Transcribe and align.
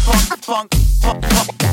funk, 0.00 0.44
funk, 0.44 0.74
funk, 1.00 1.24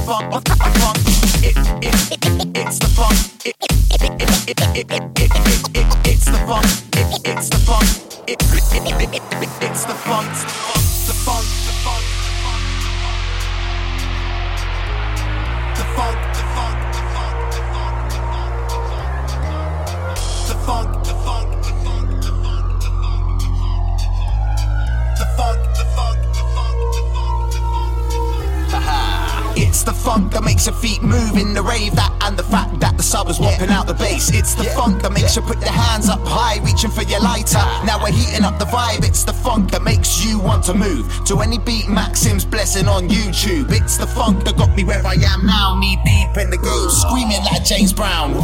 funk, 0.06 0.48
funk. 0.80 0.98
It, 1.44 1.58
it, 1.84 1.96
it, 2.12 2.58
it's 2.58 2.80
the 2.80 2.88
funk. 2.88 3.18
It, 3.46 3.56
it, 3.60 3.72
it, 3.92 4.32
it, 4.48 4.60
it, 4.76 4.92
it, 4.92 5.02
it, 5.18 5.32
it, 5.76 5.88
it's 6.06 6.26
the 6.26 6.38
funk. 6.48 6.66
It, 6.94 7.22
it's 7.26 7.50
the 7.50 7.58
funk. 7.58 7.88
It, 8.28 8.42
it, 8.42 8.64
it, 8.74 9.14
it, 9.14 9.50
it's 9.62 9.86
the 9.86 9.94
funk. 9.94 10.28
The 10.28 11.14
funk, 11.14 11.46
the 11.66 11.72
funk, 11.84 12.04
the 12.16 12.44
funk, 12.44 12.64
the 15.76 15.84
funk, 15.96 16.18
the 16.36 16.44
funk, 16.56 16.80
the 16.94 16.96
funk, 16.96 17.68
the 20.48 20.56
funk. 20.66 20.97
The 29.88 29.94
funk 29.94 30.34
that 30.34 30.44
makes 30.44 30.66
your 30.66 30.76
feet 30.76 31.02
move 31.02 31.38
in 31.38 31.54
the 31.54 31.62
rave. 31.62 31.96
That 31.96 32.12
and 32.24 32.38
the 32.38 32.44
fact 32.44 32.78
that 32.82 32.98
the 32.98 33.04
sub 33.04 33.30
is 33.30 33.40
whopping 33.40 33.70
out 33.70 33.88
the 33.88 33.94
bass. 33.94 34.30
It's 34.34 34.54
the 34.54 34.66
funk 34.76 35.02
that 35.02 35.14
makes 35.14 35.38
you 35.38 35.42
put 35.42 35.62
your 35.62 35.72
hands 35.72 36.10
up 36.10 36.20
high, 36.26 36.60
reaching 36.62 36.92
for 36.92 37.04
your 37.04 37.22
lighter. 37.22 37.64
Now 37.88 37.98
we're 38.04 38.12
heating 38.12 38.44
up 38.44 38.60
the 38.60 38.66
vibe. 38.66 39.08
It's 39.08 39.24
the 39.24 39.32
funk 39.32 39.72
that 39.72 39.84
makes 39.84 40.26
you 40.26 40.40
want 40.40 40.66
to 40.66 40.74
move 40.74 41.08
to 41.28 41.40
any 41.40 41.58
beat. 41.58 41.88
Maxim's 41.88 42.44
blessing 42.44 42.90
on 42.90 43.08
YouTube. 43.08 43.72
It's 43.72 43.96
the 43.96 44.08
funk 44.08 44.44
that 44.44 44.58
got 44.58 44.76
me 44.76 44.84
where 44.84 45.06
I 45.08 45.14
am 45.14 45.46
now, 45.46 45.80
knee 45.80 45.96
deep 46.04 46.36
in 46.36 46.50
the 46.50 46.58
groove, 46.58 46.92
screaming 46.92 47.44
like 47.46 47.64
James 47.64 47.94
Brown. 47.94 48.36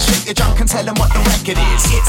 Shake 0.00 0.26
your 0.26 0.34
junk 0.34 0.60
and 0.60 0.68
tell 0.68 0.84
them 0.84 0.94
what 0.96 1.12
the 1.12 1.20
record 1.20 1.58
is. 1.58 1.84
It's, 1.92 2.07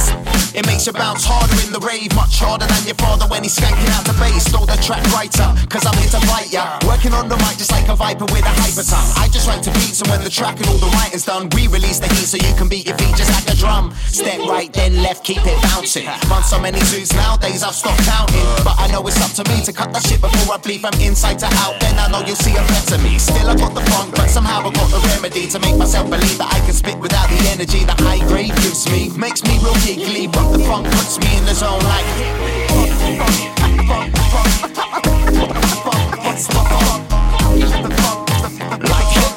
it 0.55 0.65
makes 0.65 0.87
you 0.87 0.93
bounce 0.93 1.25
harder 1.25 1.55
in 1.65 1.71
the 1.71 1.79
rave, 1.79 2.13
much 2.15 2.39
harder 2.39 2.65
than 2.65 2.83
your 2.85 2.95
father 2.95 3.27
when 3.27 3.43
he's 3.43 3.55
skanking 3.55 3.89
out 3.93 4.05
the 4.05 4.15
bass. 4.17 4.45
Stole 4.49 4.65
the 4.65 4.77
track 4.81 5.03
writer, 5.13 5.47
cause 5.69 5.85
I'm 5.85 5.95
here 6.01 6.09
to 6.15 6.21
fight 6.25 6.51
ya. 6.51 6.79
Working 6.87 7.13
on 7.13 7.29
the 7.29 7.37
mic 7.37 7.57
just 7.57 7.71
like 7.71 7.87
a 7.89 7.95
viper 7.95 8.25
with 8.31 8.45
a 8.45 8.53
hyper 8.63 8.85
tongue. 8.85 9.09
I 9.17 9.27
just 9.29 9.47
write 9.47 9.63
to 9.63 9.71
beats 9.77 10.01
and 10.01 10.09
when 10.09 10.23
the 10.23 10.29
track 10.29 10.57
and 10.57 10.67
all 10.69 10.81
the 10.81 10.91
writing's 10.97 11.25
done, 11.25 11.49
we 11.53 11.67
release 11.67 11.99
the 11.99 12.07
heat 12.13 12.27
so 12.29 12.37
you 12.37 12.53
can 12.55 12.67
beat 12.67 12.87
your 12.87 12.97
feet 12.97 13.15
just 13.15 13.31
like 13.33 13.47
a 13.51 13.55
drum. 13.57 13.93
Step 14.07 14.39
right, 14.47 14.71
then 14.73 15.01
left, 15.03 15.23
keep 15.23 15.43
it 15.45 15.57
bouncing. 15.61 16.07
Run 16.29 16.43
so 16.43 16.59
many 16.59 16.79
zoos 16.87 17.13
nowadays, 17.13 17.63
I've 17.63 17.75
stopped 17.75 18.01
counting. 18.05 18.45
But 18.63 18.79
I 18.79 18.87
know 18.91 19.05
it's 19.07 19.19
up 19.21 19.31
to 19.37 19.43
me 19.51 19.61
to 19.65 19.73
cut 19.73 19.93
that 19.93 20.05
shit 20.05 20.21
before 20.21 20.55
I 20.55 20.57
bleed 20.57 20.81
from 20.81 20.93
inside 21.01 21.39
to 21.39 21.49
out. 21.63 21.79
Then 21.79 21.97
I 21.99 22.07
know 22.09 22.25
you'll 22.25 22.39
see 22.39 22.55
a 22.55 22.63
better 22.73 22.97
me. 23.03 23.19
Still, 23.19 23.49
I 23.49 23.55
got 23.55 23.73
the 23.73 23.81
funk, 23.91 24.15
but 24.15 24.29
somehow 24.29 24.65
I 24.65 24.71
got 24.71 24.89
the 24.89 25.01
remedy 25.13 25.47
to 25.47 25.59
make 25.59 25.77
myself 25.77 26.09
believe 26.09 26.37
that 26.37 26.49
I 26.53 26.59
can 26.65 26.73
spit 26.73 26.97
without 26.99 27.29
the 27.29 27.39
energy 27.49 27.83
the 27.85 27.95
high 28.03 28.21
grade 28.27 28.55
gives 28.63 28.89
me. 28.91 29.09
Makes 29.17 29.43
me 29.43 29.59
real 29.63 29.75
giggly, 29.85 30.27
but 30.43 30.57
the 30.57 30.63
funk 30.63 30.85
puts 30.85 31.19
me 31.19 31.37
in 31.37 31.45
the 31.45 31.53
zone. 31.53 31.79
Like 31.83 32.05
hit 32.05 32.35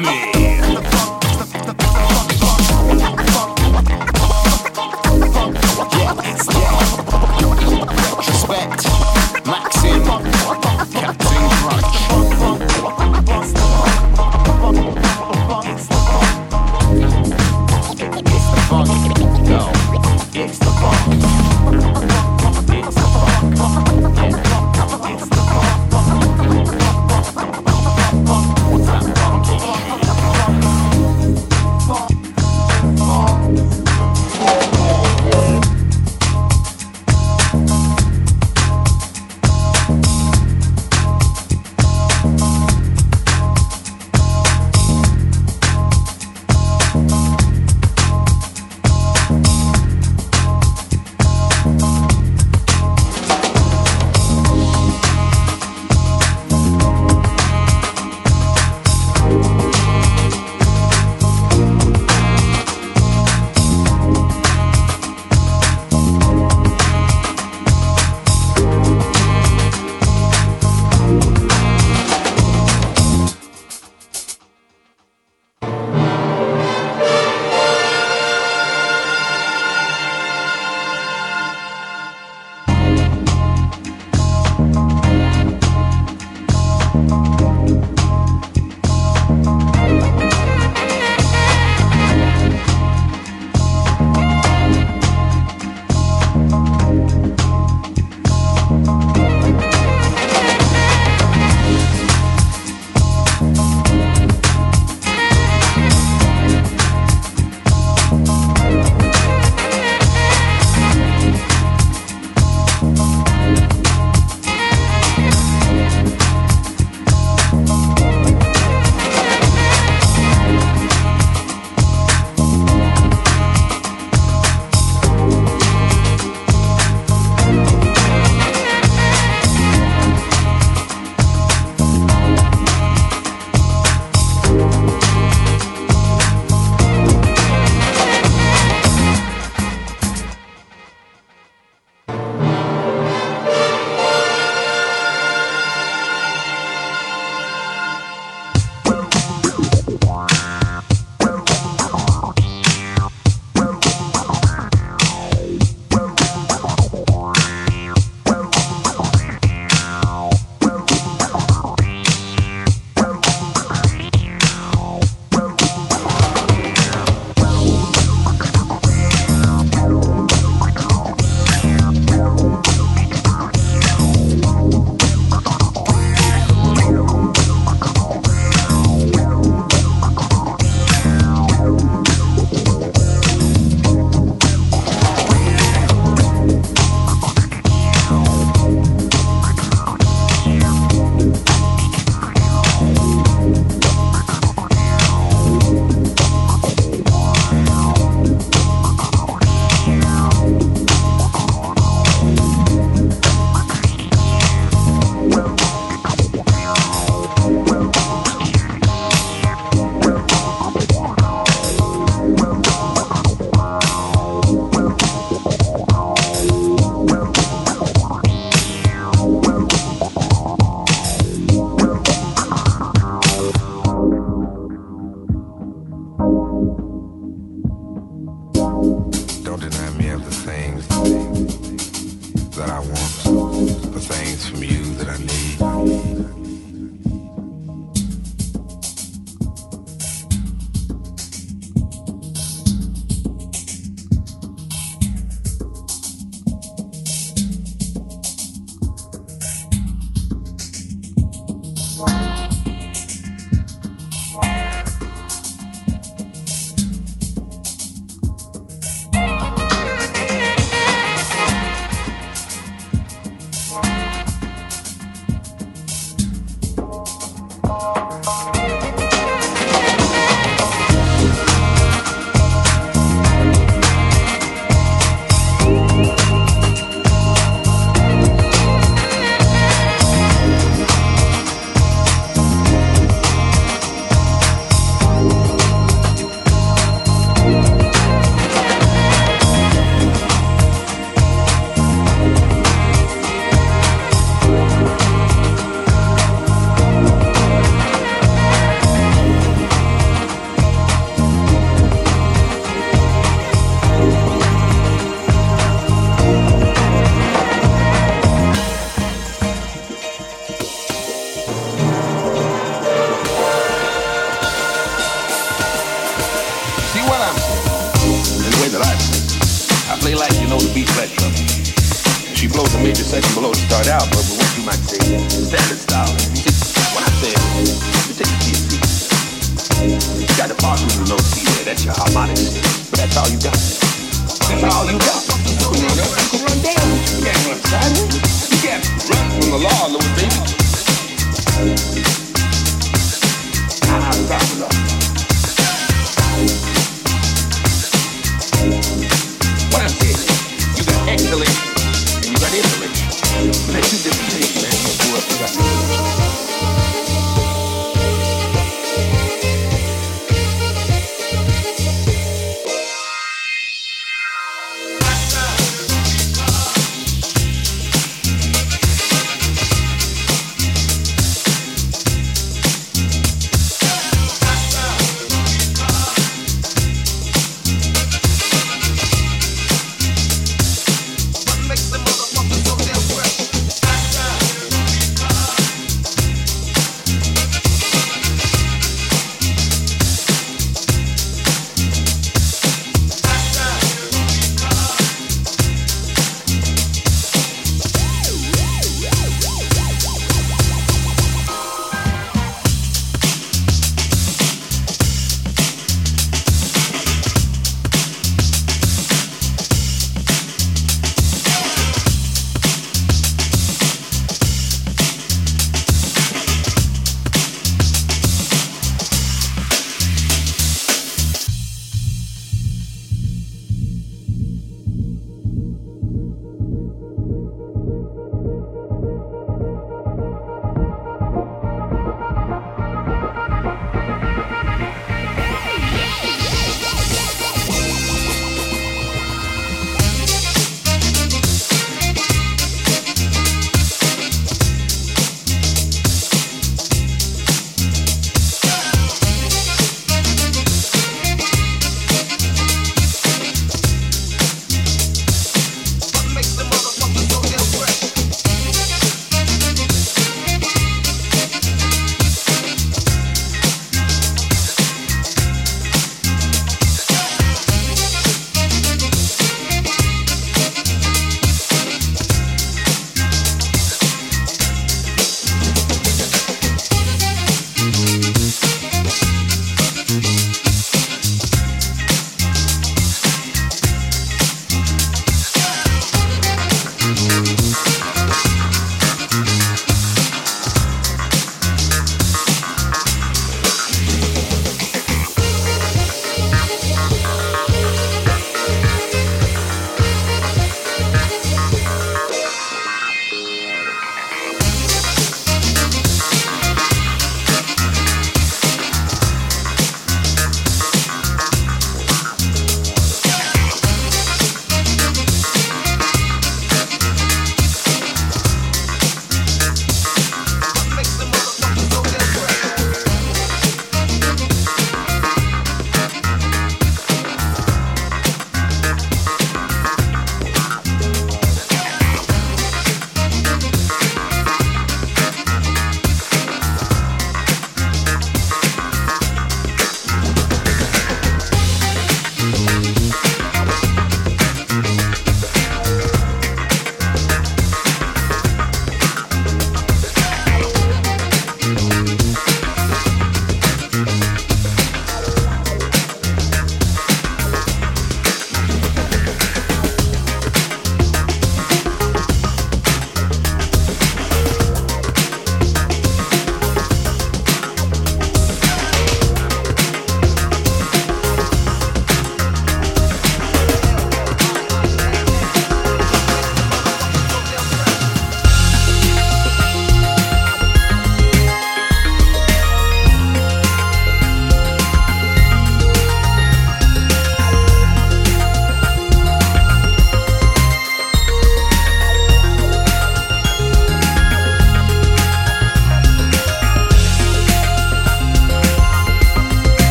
me. 0.00 0.37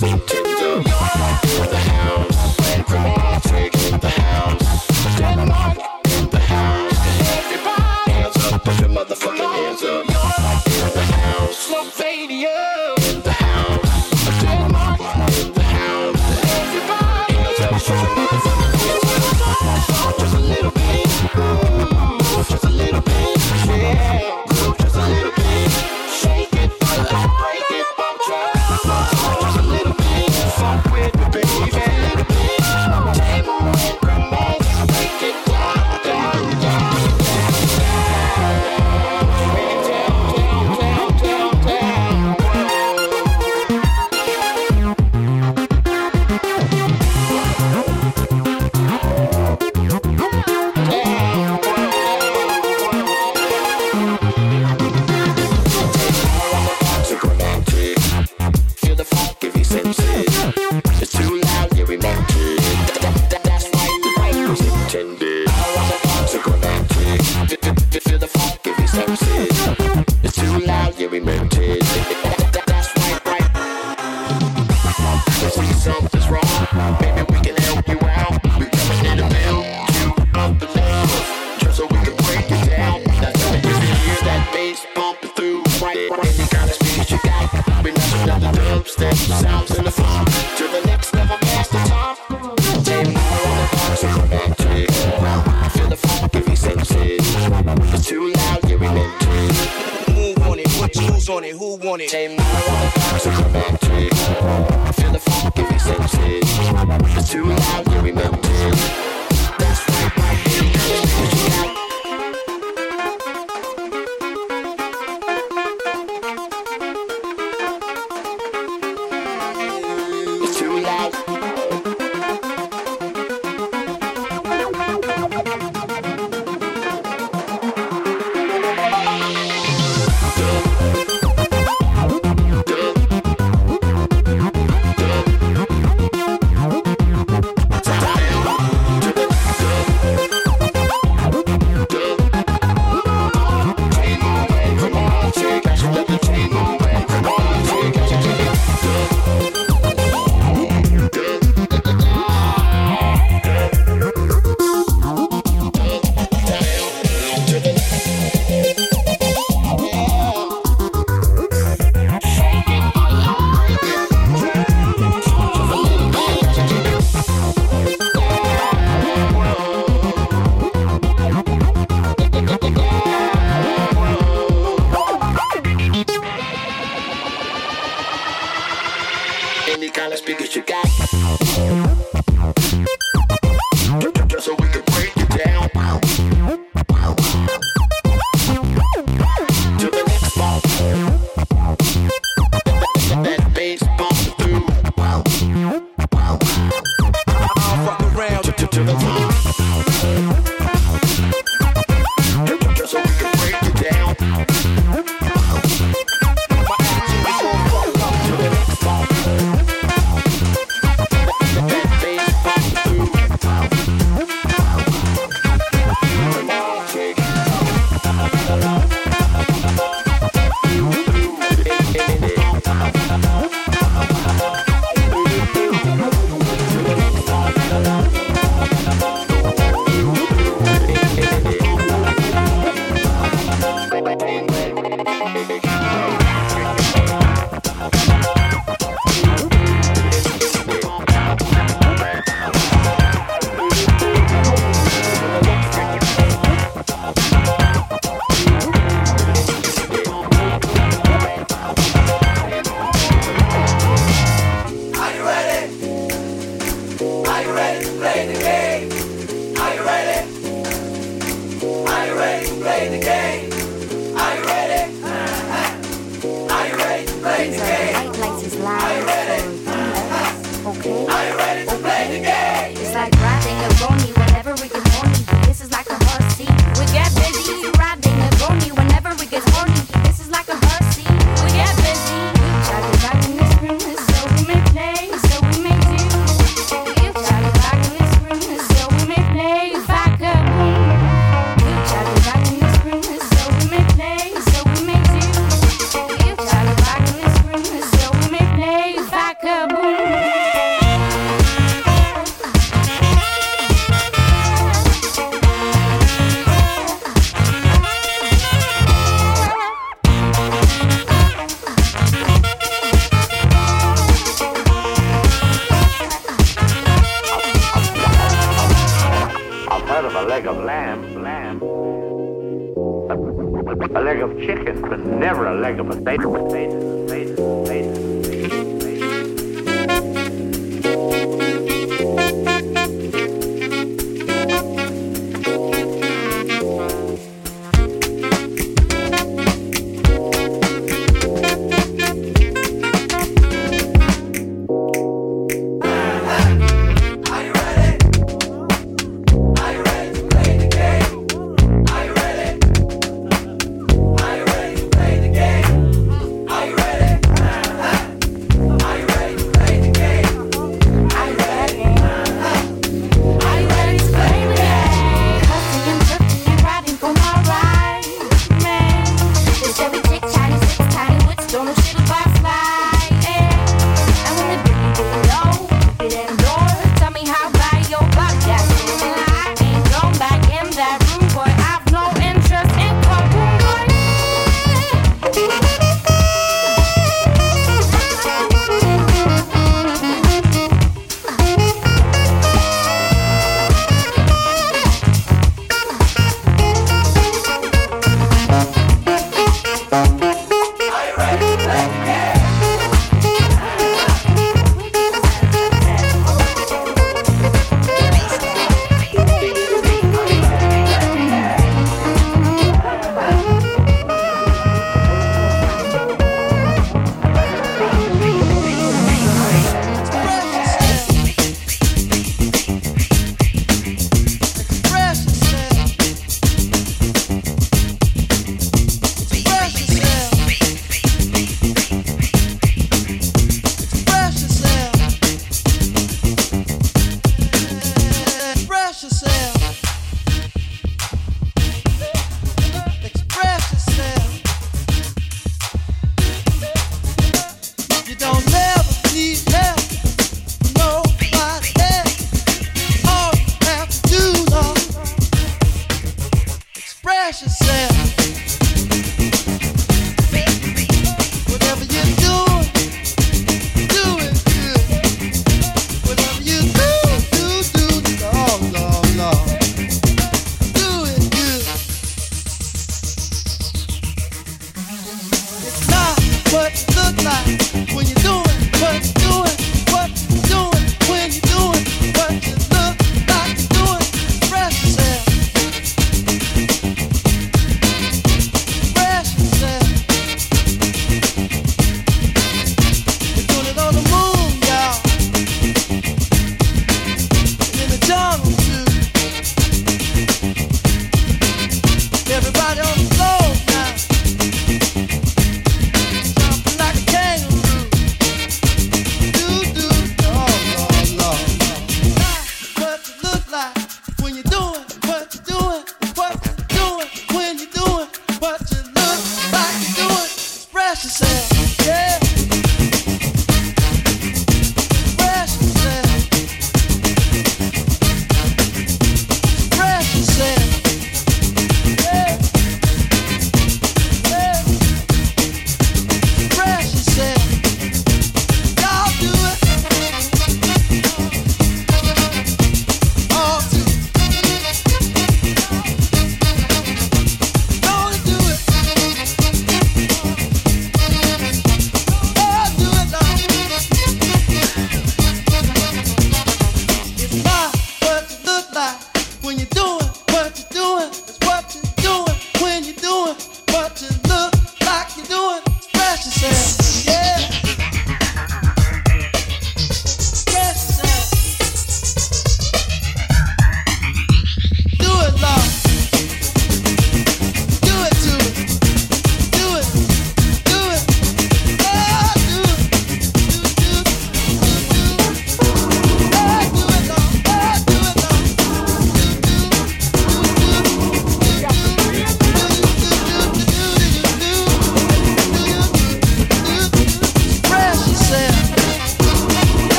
goes 0.00 0.45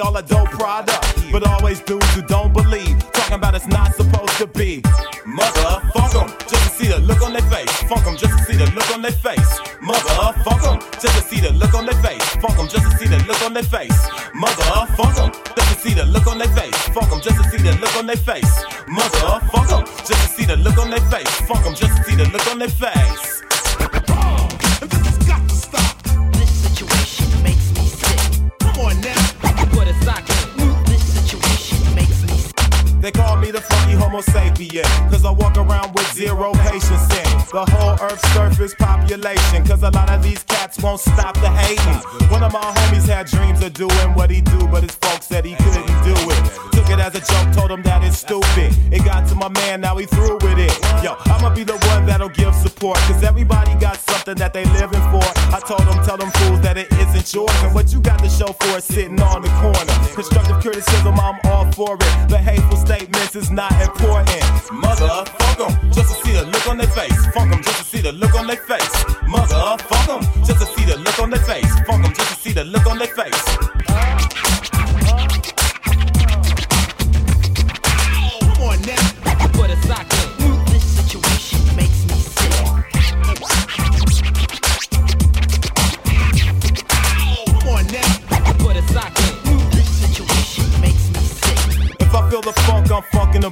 Y'all 0.00 0.16
a 0.16 0.22
dope 0.22 0.39
hateful 62.40 62.76
statements 62.76 63.36
is 63.36 63.50
not 63.50 63.72
important. 63.80 64.44
Mother, 64.72 65.24
fuck 65.38 65.60
'em, 65.60 65.92
just 65.92 66.08
to 66.10 66.26
see 66.26 66.32
the 66.32 66.44
look 66.46 66.66
on 66.68 66.78
their 66.78 66.88
face. 66.88 67.26
Fuck 67.34 67.50
'em, 67.52 67.62
just 67.62 67.78
to 67.78 67.84
see 67.84 68.00
the 68.00 68.12
look 68.12 68.34
on 68.34 68.46
their 68.46 68.56
face. 68.56 69.04
Mother, 69.26 69.76
fuck 69.88 70.08
'em, 70.08 70.22
just 70.44 70.60
to 70.60 70.66
see 70.66 70.84
the 70.84 70.96
look 70.96 71.18
on 71.18 71.30
their 71.30 71.42
face. 71.42 71.72
Fuck 71.86 72.00
'em, 72.04 72.12
just 72.14 72.28
to 72.30 72.36
see 72.40 72.52
the 72.52 72.64
look 72.64 72.86
on 72.86 72.98
their 72.98 73.08
face. 73.08 73.42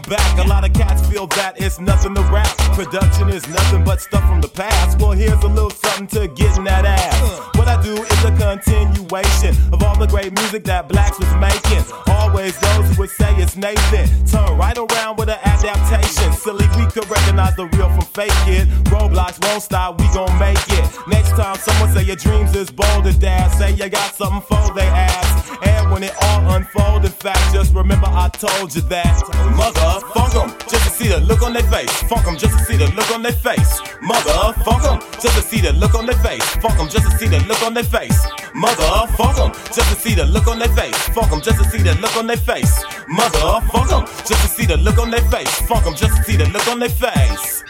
Back. 0.07 0.39
A 0.39 0.49
lot 0.49 0.65
of 0.65 0.73
cats 0.73 1.07
feel 1.09 1.27
that 1.39 1.61
it's 1.61 1.81
nothing 1.81 2.15
to 2.15 2.23
rap. 2.23 2.57
Production 2.75 3.29
is 3.31 3.47
nothing 3.49 3.85
but 3.85 4.01
stuff 4.01 4.27
from 4.29 4.41
the 4.41 4.49
past. 4.49 5.01
Well, 5.01 5.13
here's 5.13 5.43
a 5.43 5.49
little 5.49 5.71
something 5.71 6.07
to 6.09 6.29
get 6.29 6.57
in 6.57 6.65
that 6.65 6.85
ass. 6.85 7.41
What 7.57 7.69
I 7.69 7.83
do 7.83 7.95
is 7.95 8.25
a 8.25 8.33
continuation 8.37 9.57
of 9.73 9.83
all 9.83 9.99
the 9.99 10.07
great 10.07 10.33
music 10.33 10.65
that 10.65 10.89
blacks 10.89 11.19
was 11.19 11.33
making. 11.37 11.85
Always 12.07 12.59
those 12.59 12.91
who 12.91 13.03
would 13.03 13.11
say 13.11 13.35
it's 13.37 13.57
Nathan. 13.57 14.09
Turn 14.27 14.57
right 14.57 14.77
around 14.77 15.19
with 15.19 15.29
an 15.29 15.39
adaptation. 15.43 15.98
Silly, 16.39 16.69
we 16.79 16.87
could 16.87 17.09
recognize 17.11 17.57
the 17.57 17.67
real 17.67 17.89
from 17.91 18.07
fake 18.15 18.33
kid. 18.45 18.69
Roadblocks 18.95 19.45
won't 19.45 19.61
stop, 19.61 20.01
we 20.01 20.07
gon' 20.15 20.39
make 20.39 20.57
it. 20.71 20.87
Next 21.09 21.31
time 21.31 21.57
someone 21.57 21.93
say 21.93 22.05
your 22.05 22.17
dreams 22.17 22.55
is 22.55 22.71
bold 22.71 23.05
to 23.05 23.13
say 23.59 23.73
you 23.73 23.89
got 23.89 24.15
something 24.15 24.41
for 24.43 24.73
they 24.75 24.87
ass. 24.87 25.51
And 25.63 25.91
when 25.91 26.05
it 26.05 26.15
all 26.23 26.55
unfold, 26.55 27.05
in 27.05 27.11
fact, 27.11 27.53
just 27.53 27.75
remember 27.75 28.07
I 28.07 28.29
told 28.29 28.75
you 28.75 28.83
that. 28.83 29.15
Mother, 29.57 30.07
funk 30.15 30.35
'em, 30.37 30.51
just 30.71 30.85
to 30.85 30.91
see 30.91 31.09
the 31.09 31.21
look 31.21 31.43
on 31.43 31.53
their 31.53 31.65
face. 31.65 31.91
Funk 32.09 32.27
'em, 32.27 32.37
just 32.37 32.57
to 32.57 32.65
see 32.65 32.77
the 32.77 32.87
look 32.93 33.11
on 33.11 33.23
their 33.23 33.33
face. 33.33 33.81
Mother, 34.01 34.53
funk 34.65 34.85
'em, 34.85 35.01
just 35.21 35.35
to 35.37 35.43
see 35.43 35.61
the 35.61 35.73
look 35.73 35.95
on 35.95 36.07
their 36.07 36.19
face. 36.19 36.45
Funk 36.63 36.79
'em, 36.79 36.89
just 36.89 37.11
to 37.11 37.19
see 37.19 37.27
the 37.27 37.41
look 37.49 37.63
on 37.63 37.75
their 37.75 37.85
face. 37.85 38.19
Mother, 38.55 39.07
funk 39.17 39.39
'em, 39.39 39.53
just 39.75 39.89
to 39.91 39.97
see 40.01 40.15
the 40.15 40.25
look 40.25 40.47
on 40.47 40.59
their 40.59 40.69
face. 40.79 40.97
Funk 41.15 41.33
'em, 41.33 41.41
just 41.41 41.59
to 41.59 41.65
see 41.71 41.83
the 41.83 41.95
look 41.97 42.17
on 42.17 42.27
their 42.27 42.37
face. 42.37 42.85
Mother, 43.09 43.61
funk 43.73 43.91
'em, 43.93 44.05
just 44.29 44.43
to 44.43 44.49
see 44.49 44.67
the 44.67 44.77
look 44.77 44.99
on 44.99 45.11
their 45.11 45.27
face. 45.31 45.51
Funk 45.69 45.87
'em, 45.87 45.95
just 45.95 46.23
see 46.29 46.37
the 46.37 46.45
look 46.51 46.69
on 46.69 46.79
their 46.79 46.91
face. 46.91 47.63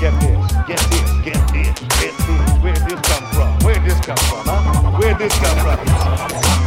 Get 0.00 0.18
this, 0.20 0.52
get 0.66 0.78
this, 0.78 1.12
get 1.22 1.48
this, 1.52 1.78
get 1.78 2.14
this. 2.16 2.52
Where'd 2.62 2.76
this 2.76 3.00
come 3.02 3.26
from? 3.34 3.58
Where'd 3.60 3.84
this 3.84 4.00
come 4.00 4.16
from, 4.16 4.46
huh? 4.46 4.98
Where'd 4.98 5.18
this 5.18 5.34
come 5.34 5.58
from? 5.58 6.65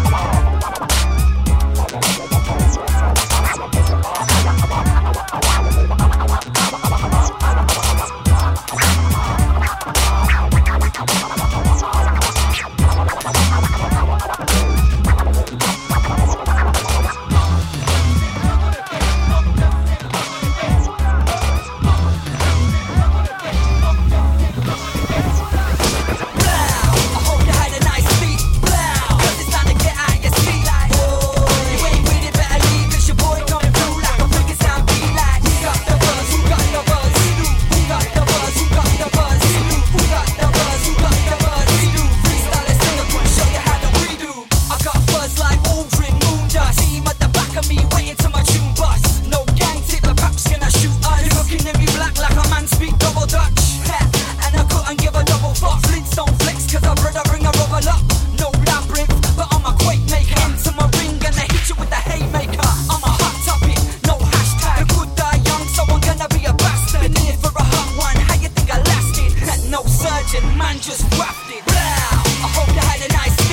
and 70.36 70.58
man 70.58 70.80
just 70.80 71.04
wrapped 71.18 71.50
it. 71.50 71.66
Wow, 71.66 72.22
I 72.46 72.50
hope 72.54 72.68
you 72.70 72.82
had 72.82 73.02
a 73.02 73.14
nice 73.14 73.49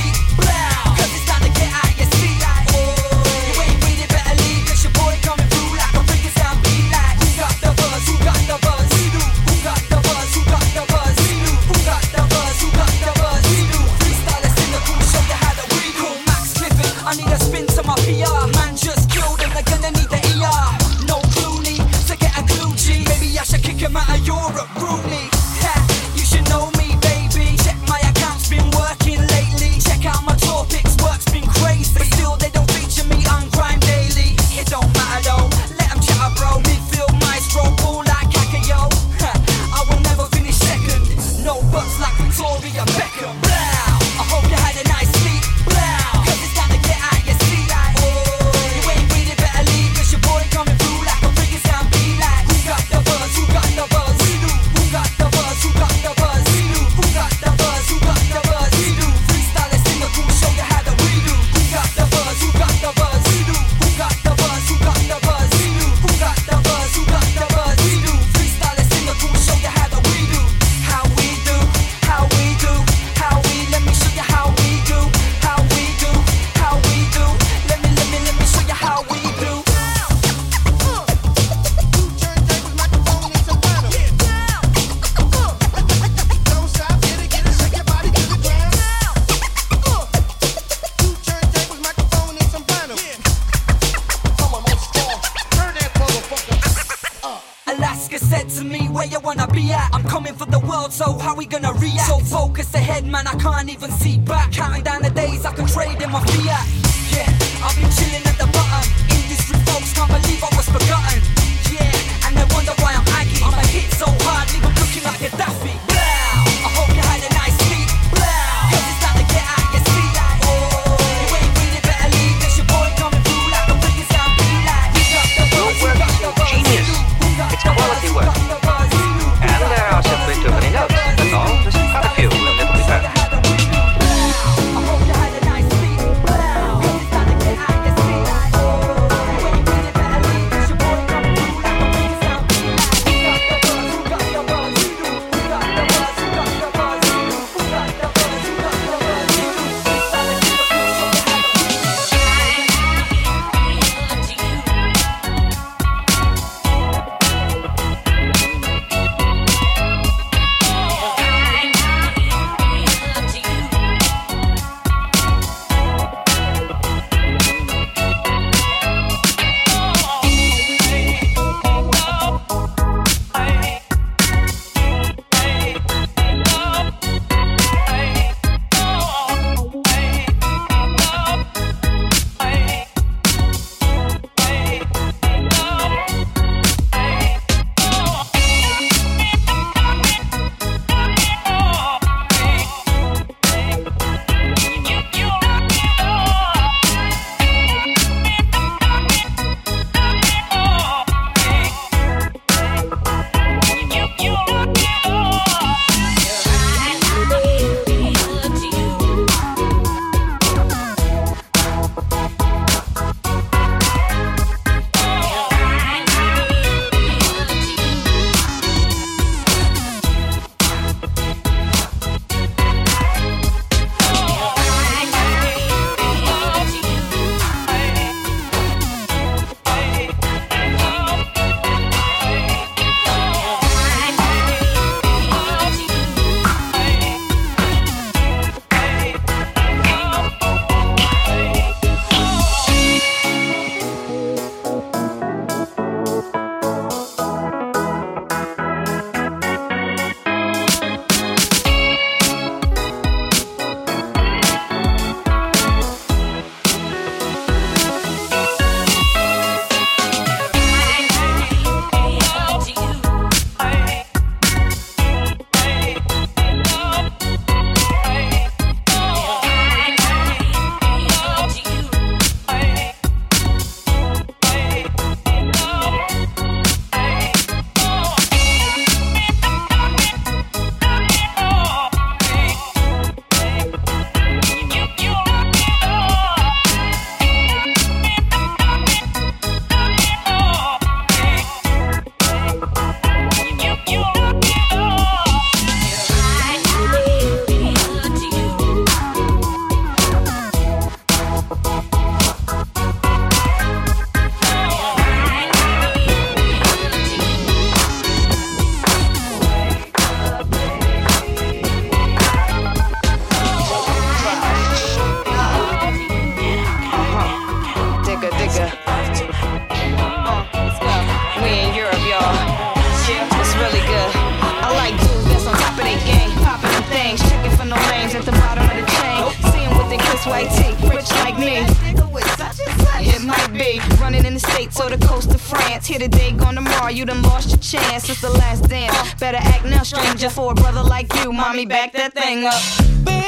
the 334.40 334.50
States 334.52 334.78
or 334.80 334.90
the 334.90 334.98
coast 335.06 335.34
of 335.34 335.40
France. 335.40 335.86
Here 335.86 335.98
today, 335.98 336.32
gone 336.32 336.56
tomorrow, 336.56 336.88
you 336.88 337.06
done 337.06 337.22
lost 337.22 337.48
your 337.48 337.58
chance 337.58 338.08
It's 338.10 338.20
the 338.20 338.30
last 338.30 338.68
dance. 338.68 339.14
Better 339.14 339.38
act 339.38 339.64
now, 339.64 339.82
stranger, 339.82 340.28
for 340.28 340.52
a 340.52 340.54
brother 340.54 340.82
like 340.82 341.12
you. 341.16 341.32
Mommy, 341.32 341.64
back 341.64 341.92
that 341.92 342.12
thing 342.12 342.44
up. 342.44 342.62
Baby, 343.04 343.24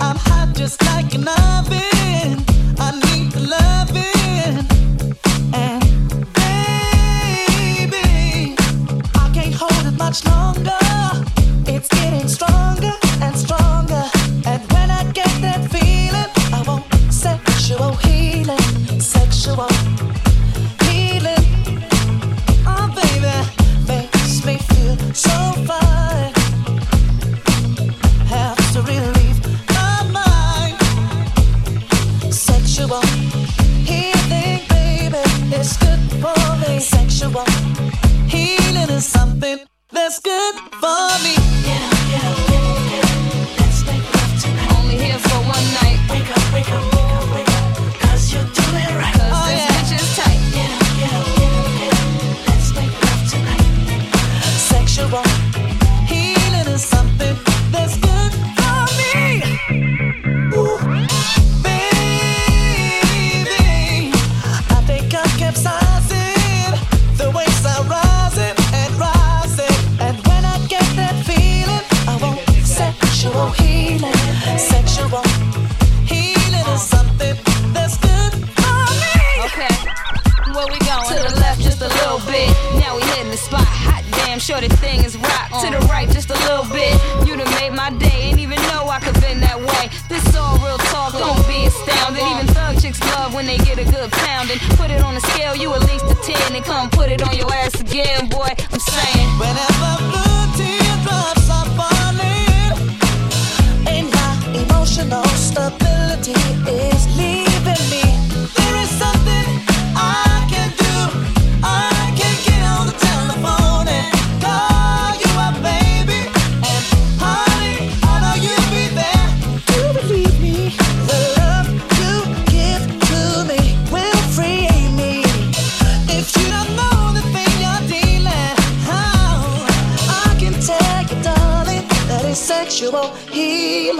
I'm 0.00 0.16
hot 0.16 0.52
just 0.54 0.82
like 0.86 1.14
an 1.14 1.28
oven. 1.28 2.44
I 2.78 2.90
need 3.04 3.30
the 3.36 3.40
loving. 3.54 4.66
And 5.54 5.82
baby, 7.86 8.56
I 9.14 9.30
can't 9.32 9.54
hold 9.54 9.86
it 9.86 9.96
much 9.96 10.24
longer. 10.26 10.80
It's 11.66 11.88
getting 11.88 12.28
strong. 12.28 12.59
just 40.10 40.24
good 40.24 40.54
for 40.80 41.08
me. 41.22 41.39
sure 84.50 84.60
this 84.60 84.80
thing 84.80 85.04
is 85.04 85.16
rocked 85.16 85.62
to 85.62 85.70
the 85.70 85.78
right 85.86 86.08
just 86.10 86.30
a 86.30 86.38
little 86.48 86.66
bit. 86.74 86.92
You 87.26 87.36
done 87.36 87.50
made 87.60 87.70
my 87.70 87.90
day, 87.90 88.30
ain't 88.30 88.40
even 88.40 88.60
know 88.62 88.88
I 88.88 88.98
could 88.98 89.14
bend 89.20 89.42
that 89.42 89.58
way. 89.58 89.90
This 90.08 90.24
all 90.34 90.58
real 90.58 90.78
talk, 90.90 91.12
don't 91.12 91.46
be 91.46 91.66
astounded. 91.66 92.22
Even 92.22 92.46
thug 92.48 92.80
chicks 92.80 93.00
love 93.14 93.32
when 93.32 93.46
they 93.46 93.58
get 93.58 93.78
a 93.78 93.84
good 93.84 94.10
pounding. 94.10 94.58
Put 94.74 94.90
it 94.90 95.02
on 95.02 95.14
a 95.14 95.20
scale, 95.20 95.54
you 95.54 95.72
at 95.72 95.82
least 95.86 96.04
a 96.04 96.16
10, 96.16 96.56
and 96.56 96.64
come 96.64 96.90
put 96.90 97.10
it 97.10 97.22
on 97.22 97.36
your 97.36 97.52
ass 97.52 97.80
again, 97.80 98.28
boy. 98.28 98.50
I'm 98.72 98.80
saying. 98.80 99.69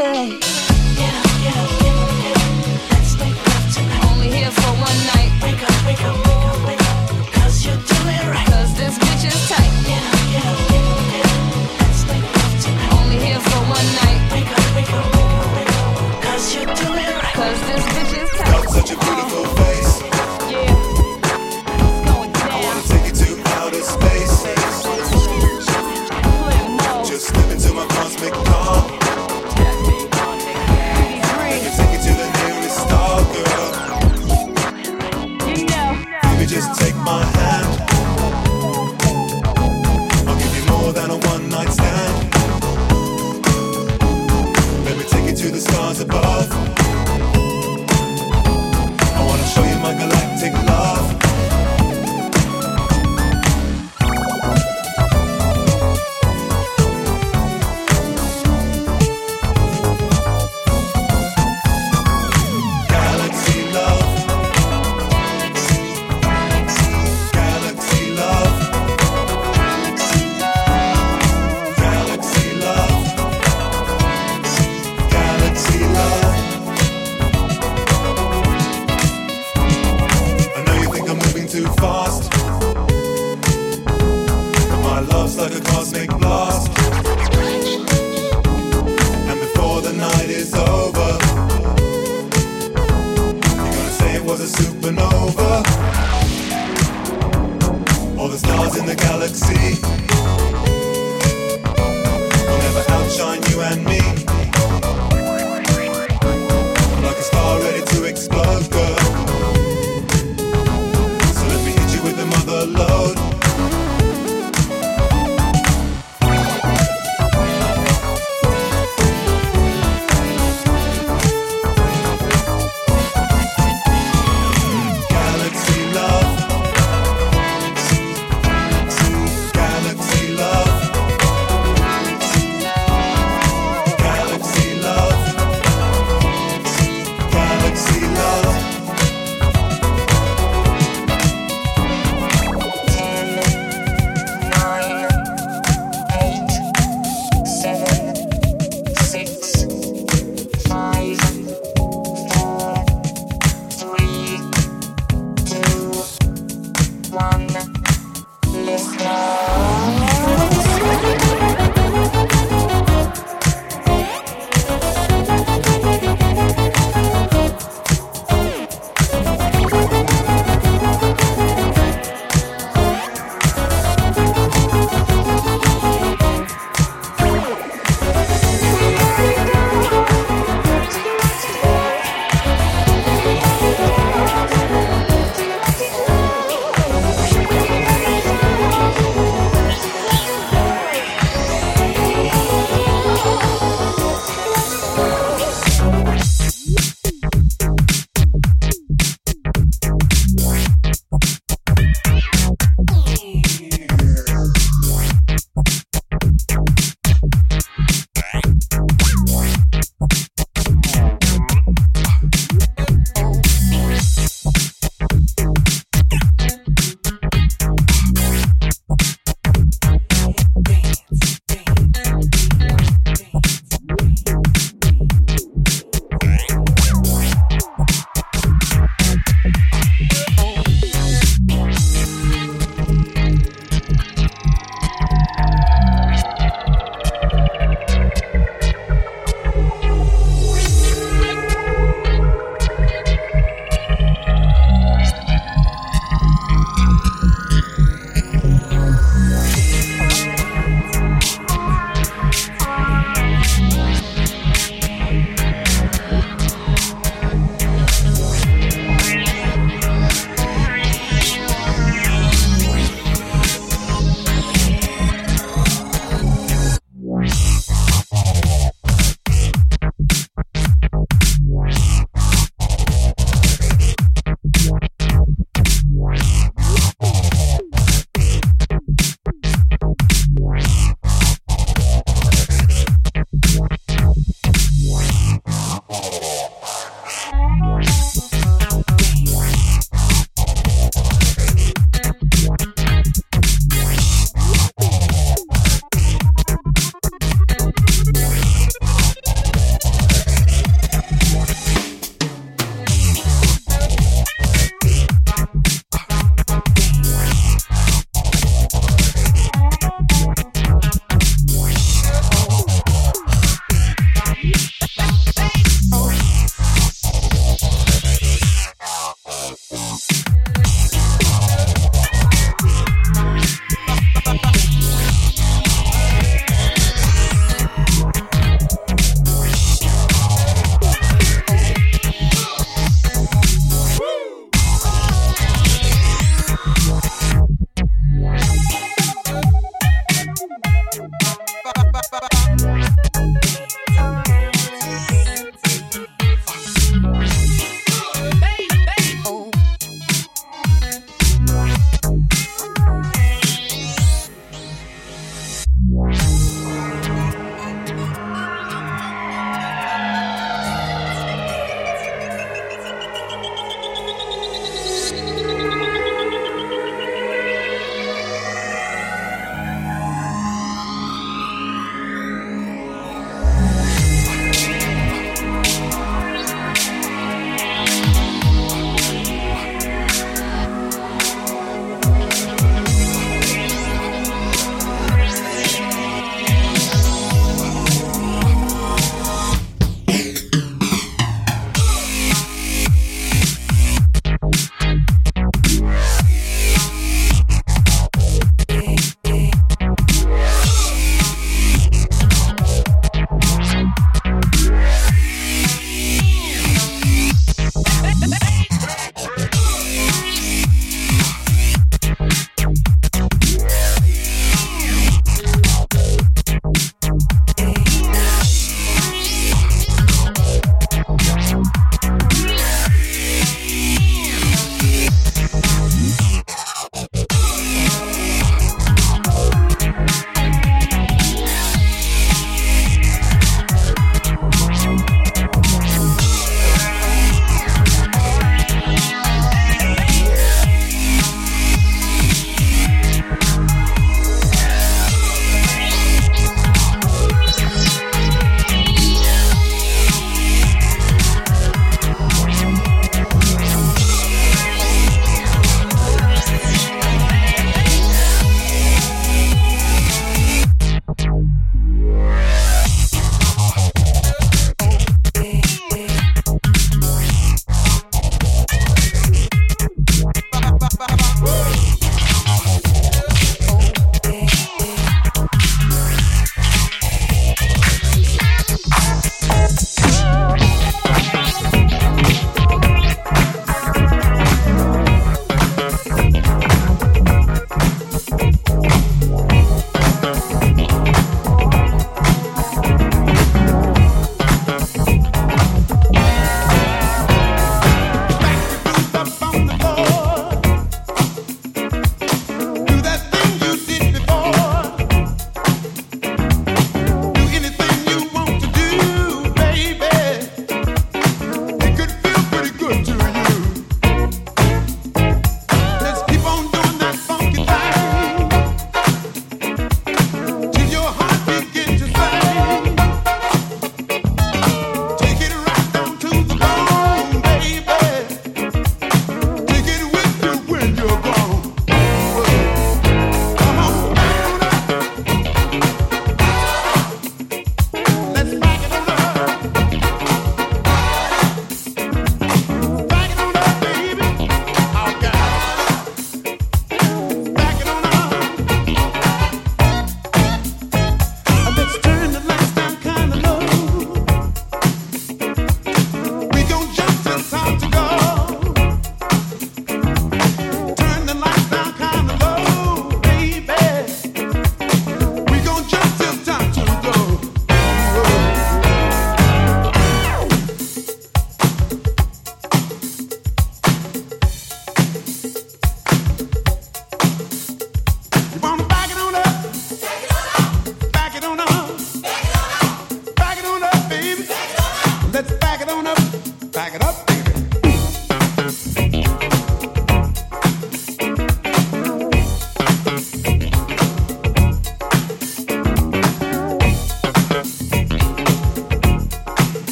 play. 0.00 0.49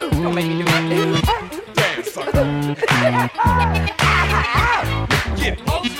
Don't 0.00 0.34
make 0.34 0.46
me 0.46 0.58
do 0.58 0.64
that. 0.64 1.20
Dance, 1.74 2.10
sucker. 2.10 2.74
Get 5.36 5.60
it. 5.60 5.95